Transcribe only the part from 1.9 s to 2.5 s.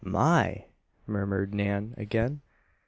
again.